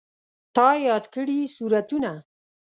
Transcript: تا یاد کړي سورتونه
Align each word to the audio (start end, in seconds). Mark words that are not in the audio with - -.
تا 0.55 0.67
یاد 0.87 1.05
کړي 1.13 1.39
سورتونه 1.55 2.11